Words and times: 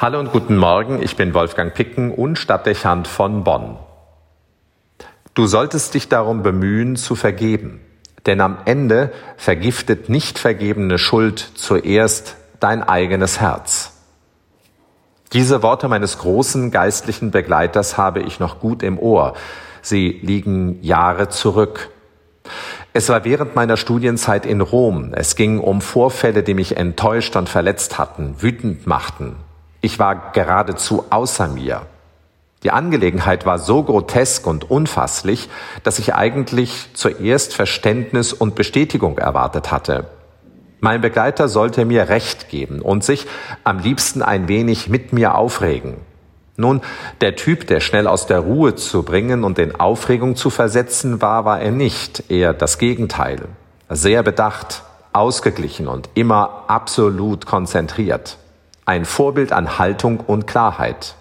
Hallo 0.00 0.18
und 0.18 0.32
guten 0.32 0.56
Morgen, 0.56 1.02
ich 1.02 1.14
bin 1.14 1.34
Wolfgang 1.34 1.74
Picken 1.74 2.10
und 2.10 2.36
Stadtdechant 2.36 3.06
von 3.06 3.44
Bonn. 3.44 3.76
Du 5.34 5.44
solltest 5.46 5.92
dich 5.92 6.08
darum 6.08 6.42
bemühen, 6.42 6.96
zu 6.96 7.14
vergeben, 7.14 7.82
denn 8.24 8.40
am 8.40 8.56
Ende 8.64 9.12
vergiftet 9.36 10.08
nicht 10.08 10.38
vergebene 10.38 10.96
Schuld 10.96 11.38
zuerst 11.54 12.36
dein 12.60 12.82
eigenes 12.82 13.42
Herz. 13.42 13.92
Diese 15.34 15.62
Worte 15.62 15.86
meines 15.86 16.16
großen 16.16 16.70
geistlichen 16.70 17.30
Begleiters 17.30 17.98
habe 17.98 18.20
ich 18.20 18.40
noch 18.40 18.58
gut 18.58 18.82
im 18.82 18.98
Ohr. 18.98 19.34
Sie 19.82 20.18
liegen 20.22 20.82
Jahre 20.82 21.28
zurück. 21.28 21.90
Es 22.94 23.10
war 23.10 23.26
während 23.26 23.54
meiner 23.54 23.76
Studienzeit 23.76 24.46
in 24.46 24.62
Rom. 24.62 25.12
Es 25.12 25.36
ging 25.36 25.58
um 25.60 25.82
Vorfälle, 25.82 26.42
die 26.42 26.54
mich 26.54 26.78
enttäuscht 26.78 27.36
und 27.36 27.50
verletzt 27.50 27.98
hatten, 27.98 28.36
wütend 28.40 28.86
machten, 28.86 29.36
ich 29.80 29.98
war 29.98 30.32
geradezu 30.32 31.04
außer 31.10 31.48
mir. 31.48 31.82
Die 32.62 32.70
Angelegenheit 32.70 33.46
war 33.46 33.58
so 33.58 33.82
grotesk 33.82 34.46
und 34.46 34.70
unfasslich, 34.70 35.48
dass 35.82 35.98
ich 35.98 36.14
eigentlich 36.14 36.90
zuerst 36.92 37.54
Verständnis 37.54 38.34
und 38.34 38.54
Bestätigung 38.54 39.16
erwartet 39.16 39.72
hatte. 39.72 40.08
Mein 40.80 41.00
Begleiter 41.00 41.48
sollte 41.48 41.84
mir 41.84 42.08
Recht 42.08 42.50
geben 42.50 42.82
und 42.82 43.02
sich 43.04 43.26
am 43.64 43.78
liebsten 43.78 44.22
ein 44.22 44.48
wenig 44.48 44.88
mit 44.88 45.12
mir 45.12 45.36
aufregen. 45.36 45.96
Nun, 46.56 46.82
der 47.22 47.36
Typ, 47.36 47.66
der 47.66 47.80
schnell 47.80 48.06
aus 48.06 48.26
der 48.26 48.40
Ruhe 48.40 48.74
zu 48.74 49.02
bringen 49.02 49.44
und 49.44 49.58
in 49.58 49.80
Aufregung 49.80 50.36
zu 50.36 50.50
versetzen 50.50 51.22
war, 51.22 51.46
war 51.46 51.60
er 51.60 51.70
nicht, 51.70 52.30
eher 52.30 52.52
das 52.52 52.76
Gegenteil. 52.76 53.40
Sehr 53.88 54.22
bedacht, 54.22 54.82
ausgeglichen 55.14 55.88
und 55.88 56.10
immer 56.14 56.64
absolut 56.68 57.46
konzentriert 57.46 58.36
ein 58.90 59.04
Vorbild 59.04 59.52
an 59.52 59.78
Haltung 59.78 60.18
und 60.18 60.48
Klarheit. 60.48 61.14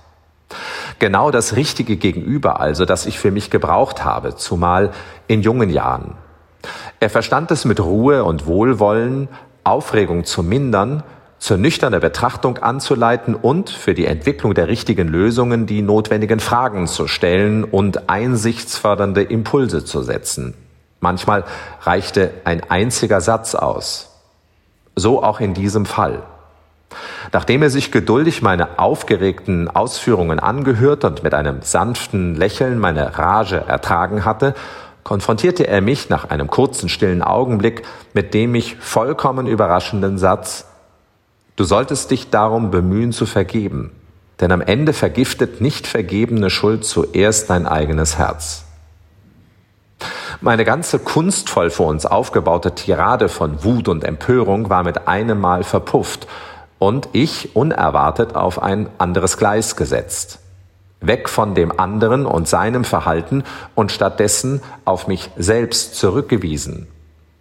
Genau 0.98 1.30
das 1.30 1.56
richtige 1.56 1.98
Gegenüber 1.98 2.60
also, 2.60 2.84
das 2.84 3.06
ich 3.06 3.20
für 3.20 3.30
mich 3.30 3.52
gebraucht 3.52 4.04
habe, 4.04 4.36
zumal 4.36 4.90
in 5.28 5.44
jungen 5.44 5.70
Jahren. 5.70 6.16
Er 7.00 7.12
verstand 7.12 7.52
es 7.52 7.66
mit 7.66 7.80
Ruhe 7.80 8.24
und 8.24 8.48
Wohlwollen, 8.48 9.30
Aufregung 9.64 10.26
zu 10.26 10.42
mindern, 10.42 11.04
zur 11.38 11.58
nüchternen 11.58 12.02
Betrachtung 12.02 12.58
anzuleiten 12.58 13.36
und 13.36 13.70
für 13.70 13.94
die 13.94 14.08
Entwicklung 14.08 14.56
der 14.56 14.68
richtigen 14.68 15.08
Lösungen 15.08 15.68
die 15.68 15.84
notwendigen 15.84 16.40
Fragen 16.40 16.88
zu 16.88 17.08
stellen 17.08 17.64
und 17.64 18.10
einsichtsfördernde 18.10 19.22
Impulse 19.22 19.86
zu 19.86 20.02
setzen. 20.02 20.56
Manchmal 21.02 21.46
reichte 21.84 22.32
ein 22.46 22.64
einziger 22.68 23.22
Satz 23.22 23.54
aus. 23.54 24.10
So 24.96 25.24
auch 25.24 25.40
in 25.40 25.54
diesem 25.54 25.86
Fall. 25.86 26.24
Nachdem 27.32 27.62
er 27.62 27.70
sich 27.70 27.92
geduldig 27.92 28.42
meine 28.42 28.80
aufgeregten 28.80 29.68
Ausführungen 29.70 30.40
angehört 30.40 31.04
und 31.04 31.24
mit 31.24 31.34
einem 31.34 31.62
sanften 31.62 32.36
Lächeln 32.36 32.80
meine 32.80 33.18
Rage 33.18 33.64
ertragen 33.68 34.26
hatte, 34.26 34.56
konfrontierte 35.04 35.68
er 35.68 35.82
mich 35.82 36.10
nach 36.10 36.30
einem 36.30 36.48
kurzen 36.48 36.90
stillen 36.90 37.22
Augenblick 37.22 37.84
mit 38.14 38.34
dem 38.34 38.52
mich 38.52 38.76
vollkommen 38.78 39.48
überraschenden 39.48 40.18
Satz 40.18 40.66
Du 41.56 41.66
solltest 41.66 42.10
dich 42.12 42.30
darum 42.30 42.72
bemühen 42.72 43.12
zu 43.12 43.26
vergeben, 43.26 43.92
denn 44.40 44.52
am 44.54 44.62
Ende 44.62 44.94
vergiftet 44.94 45.60
nicht 45.60 45.88
vergebene 45.88 46.50
Schuld 46.50 46.86
zuerst 46.86 47.50
dein 47.50 47.68
eigenes 47.68 48.18
Herz. 48.18 48.64
Meine 50.40 50.64
ganze 50.64 51.00
kunstvoll 51.00 51.70
vor 51.70 51.88
uns 51.88 52.06
aufgebaute 52.06 52.76
Tirade 52.76 53.28
von 53.28 53.62
Wut 53.66 53.90
und 53.90 54.06
Empörung 54.06 54.70
war 54.70 54.84
mit 54.84 55.10
einem 55.10 55.42
Mal 55.42 55.66
verpufft 55.66 56.28
und 56.80 57.10
ich 57.12 57.56
unerwartet 57.56 58.36
auf 58.36 58.62
ein 58.62 58.90
anderes 58.98 59.38
Gleis 59.38 59.76
gesetzt. 59.76 60.40
Weg 61.02 61.30
von 61.30 61.54
dem 61.54 61.80
anderen 61.80 62.26
und 62.26 62.48
seinem 62.48 62.84
Verhalten 62.84 63.44
und 63.76 63.92
stattdessen 63.92 64.62
auf 64.86 65.08
mich 65.08 65.30
selbst 65.38 65.96
zurückgewiesen. 65.96 66.88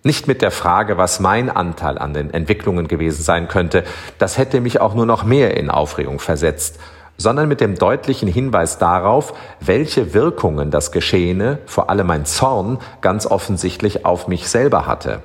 Nicht 0.04 0.28
mit 0.28 0.42
der 0.42 0.52
Frage, 0.52 0.96
was 0.96 1.18
mein 1.18 1.50
Anteil 1.50 1.98
an 1.98 2.14
den 2.14 2.32
Entwicklungen 2.32 2.86
gewesen 2.86 3.22
sein 3.22 3.48
könnte, 3.48 3.84
das 4.18 4.38
hätte 4.38 4.60
mich 4.60 4.80
auch 4.80 4.94
nur 4.94 5.06
noch 5.06 5.24
mehr 5.24 5.56
in 5.56 5.70
Aufregung 5.70 6.20
versetzt, 6.20 6.78
sondern 7.16 7.48
mit 7.48 7.60
dem 7.60 7.74
deutlichen 7.74 8.28
Hinweis 8.28 8.78
darauf, 8.78 9.34
welche 9.60 10.14
Wirkungen 10.14 10.70
das 10.70 10.92
Geschehene, 10.92 11.58
vor 11.66 11.90
allem 11.90 12.06
mein 12.06 12.26
Zorn, 12.26 12.78
ganz 13.00 13.26
offensichtlich 13.26 14.04
auf 14.04 14.28
mich 14.28 14.48
selber 14.48 14.86
hatte. 14.86 15.20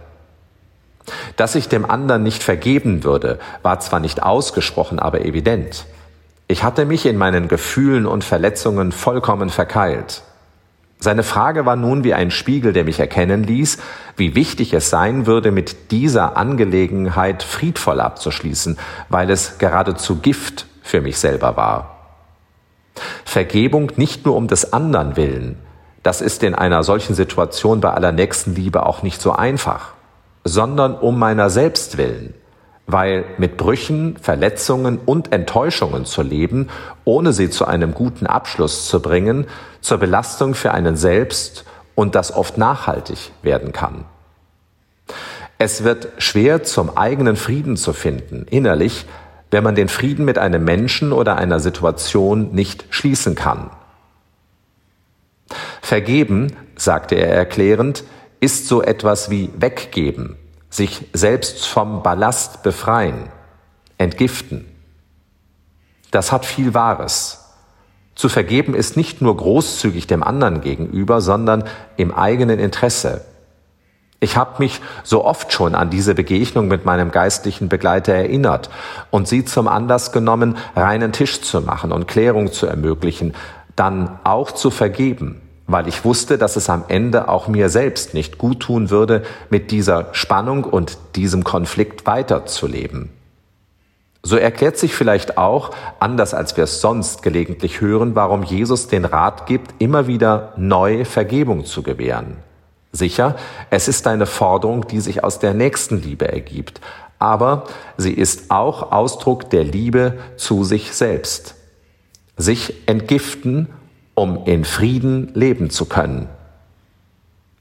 Dass 1.35 1.55
ich 1.55 1.67
dem 1.67 1.89
anderen 1.89 2.23
nicht 2.23 2.43
vergeben 2.43 3.03
würde, 3.03 3.39
war 3.61 3.79
zwar 3.79 3.99
nicht 3.99 4.21
ausgesprochen, 4.21 4.99
aber 4.99 5.21
evident. 5.21 5.85
Ich 6.47 6.63
hatte 6.63 6.85
mich 6.85 7.05
in 7.05 7.17
meinen 7.17 7.47
Gefühlen 7.47 8.05
und 8.05 8.23
Verletzungen 8.23 8.91
vollkommen 8.91 9.49
verkeilt. 9.49 10.21
Seine 10.99 11.23
Frage 11.23 11.65
war 11.65 11.75
nun 11.75 12.03
wie 12.03 12.13
ein 12.13 12.31
Spiegel, 12.31 12.71
der 12.71 12.85
mich 12.85 12.99
erkennen 12.99 13.43
ließ, 13.43 13.77
wie 14.15 14.35
wichtig 14.35 14.73
es 14.73 14.89
sein 14.89 15.25
würde, 15.25 15.51
mit 15.51 15.91
dieser 15.91 16.37
Angelegenheit 16.37 17.43
friedvoll 17.43 17.99
abzuschließen, 17.99 18.77
weil 19.09 19.29
es 19.29 19.57
geradezu 19.57 20.17
Gift 20.17 20.65
für 20.81 21.01
mich 21.01 21.17
selber 21.17 21.57
war. 21.57 21.97
Vergebung 23.25 23.91
nicht 23.97 24.25
nur 24.25 24.35
um 24.35 24.47
des 24.47 24.71
anderen 24.71 25.17
willen, 25.17 25.57
das 26.03 26.21
ist 26.21 26.43
in 26.43 26.53
einer 26.53 26.83
solchen 26.83 27.15
Situation 27.15 27.81
bei 27.81 27.91
aller 27.91 28.11
Nächstenliebe 28.11 28.85
auch 28.85 29.03
nicht 29.03 29.21
so 29.21 29.31
einfach 29.31 29.93
sondern 30.43 30.95
um 30.95 31.17
meiner 31.17 31.49
selbst 31.49 31.97
willen, 31.97 32.33
weil 32.85 33.25
mit 33.37 33.57
Brüchen, 33.57 34.17
Verletzungen 34.17 34.99
und 35.05 35.31
Enttäuschungen 35.31 36.05
zu 36.05 36.21
leben, 36.21 36.69
ohne 37.05 37.33
sie 37.33 37.49
zu 37.49 37.65
einem 37.65 37.93
guten 37.93 38.27
Abschluss 38.27 38.87
zu 38.87 39.01
bringen, 39.01 39.47
zur 39.81 39.97
Belastung 39.97 40.53
für 40.53 40.71
einen 40.71 40.97
selbst 40.97 41.65
und 41.95 42.15
das 42.15 42.33
oft 42.33 42.57
nachhaltig 42.57 43.31
werden 43.41 43.71
kann. 43.71 44.05
Es 45.57 45.83
wird 45.83 46.09
schwer 46.17 46.63
zum 46.63 46.97
eigenen 46.97 47.35
Frieden 47.35 47.77
zu 47.77 47.93
finden, 47.93 48.45
innerlich, 48.49 49.05
wenn 49.51 49.63
man 49.63 49.75
den 49.75 49.87
Frieden 49.87 50.25
mit 50.25 50.37
einem 50.37 50.63
Menschen 50.63 51.13
oder 51.13 51.37
einer 51.37 51.59
Situation 51.59 52.53
nicht 52.53 52.85
schließen 52.89 53.35
kann. 53.35 53.69
Vergeben, 55.81 56.55
sagte 56.75 57.15
er 57.15 57.33
erklärend, 57.35 58.03
ist 58.43 58.67
so 58.67 58.81
etwas 58.81 59.29
wie 59.29 59.49
weggeben, 59.55 60.35
sich 60.69 61.07
selbst 61.13 61.65
vom 61.65 62.03
Ballast 62.03 62.61
befreien, 62.61 63.29
entgiften. 63.97 64.65
Das 66.11 66.33
hat 66.33 66.45
viel 66.45 66.73
Wahres. 66.73 67.39
Zu 68.15 68.27
vergeben 68.27 68.75
ist 68.75 68.97
nicht 68.97 69.21
nur 69.21 69.37
großzügig 69.37 70.07
dem 70.07 70.23
anderen 70.23 70.59
gegenüber, 70.59 71.21
sondern 71.21 71.63
im 71.95 72.13
eigenen 72.13 72.59
Interesse. 72.59 73.23
Ich 74.19 74.35
habe 74.35 74.61
mich 74.61 74.81
so 75.05 75.23
oft 75.23 75.53
schon 75.53 75.73
an 75.73 75.89
diese 75.89 76.13
Begegnung 76.13 76.67
mit 76.67 76.83
meinem 76.83 77.11
geistlichen 77.11 77.69
Begleiter 77.69 78.13
erinnert 78.13 78.69
und 79.09 79.25
sie 79.25 79.45
zum 79.45 79.69
Anlass 79.69 80.11
genommen, 80.11 80.57
reinen 80.75 81.13
Tisch 81.13 81.41
zu 81.41 81.61
machen 81.61 81.93
und 81.93 82.09
Klärung 82.09 82.51
zu 82.51 82.65
ermöglichen, 82.65 83.35
dann 83.77 84.19
auch 84.25 84.51
zu 84.51 84.69
vergeben 84.69 85.42
weil 85.73 85.89
ich 85.89 86.05
wusste, 86.05 86.37
dass 86.37 86.55
es 86.55 86.69
am 86.69 86.85
Ende 86.87 87.27
auch 87.27 87.49
mir 87.49 87.67
selbst 87.67 88.13
nicht 88.13 88.37
gut 88.37 88.61
tun 88.61 88.89
würde, 88.89 89.23
mit 89.49 89.71
dieser 89.71 90.07
Spannung 90.13 90.63
und 90.63 90.97
diesem 91.15 91.43
Konflikt 91.43 92.05
weiterzuleben. 92.05 93.09
So 94.21 94.37
erklärt 94.37 94.77
sich 94.77 94.95
vielleicht 94.95 95.37
auch, 95.37 95.71
anders 95.99 96.33
als 96.33 96.55
wir 96.55 96.63
es 96.63 96.79
sonst 96.79 97.23
gelegentlich 97.23 97.81
hören, 97.81 98.15
warum 98.15 98.43
Jesus 98.43 98.87
den 98.87 99.03
Rat 99.03 99.47
gibt, 99.47 99.81
immer 99.81 100.07
wieder 100.07 100.53
neue 100.55 101.03
Vergebung 101.03 101.65
zu 101.65 101.83
gewähren. 101.83 102.37
Sicher, 102.93 103.35
es 103.69 103.89
ist 103.89 104.07
eine 104.07 104.25
Forderung, 104.25 104.87
die 104.87 105.01
sich 105.01 105.25
aus 105.25 105.39
der 105.39 105.53
Nächstenliebe 105.53 106.31
ergibt, 106.31 106.79
aber 107.19 107.63
sie 107.97 108.13
ist 108.13 108.51
auch 108.51 108.91
Ausdruck 108.91 109.49
der 109.49 109.63
Liebe 109.63 110.19
zu 110.37 110.63
sich 110.63 110.93
selbst. 110.93 111.55
Sich 112.37 112.87
entgiften 112.87 113.67
um 114.15 114.45
in 114.45 114.65
Frieden 114.65 115.31
leben 115.33 115.69
zu 115.69 115.85
können. 115.85 116.27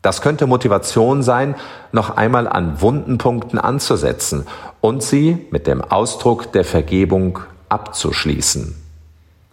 Das 0.03 0.21
könnte 0.21 0.49
Motivation 0.49 1.23
sein, 1.23 1.55
noch 1.93 2.17
einmal 2.17 2.49
an 2.49 2.81
wunden 2.81 3.19
Punkten 3.19 3.59
anzusetzen 3.59 4.47
und 4.81 5.03
sie 5.03 5.47
mit 5.51 5.69
dem 5.69 5.81
Ausdruck 5.81 6.53
der 6.53 6.65
Vergebung 6.65 7.39
abzuschließen. 7.69 8.75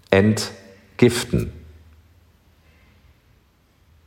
Entgiften. 0.10 1.54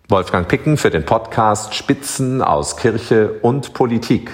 Wolfgang 0.08 0.48
Picken 0.48 0.76
für 0.76 0.90
den 0.90 1.06
Podcast 1.06 1.74
Spitzen 1.74 2.42
aus 2.42 2.76
Kirche 2.76 3.38
und 3.40 3.72
Politik. 3.72 4.30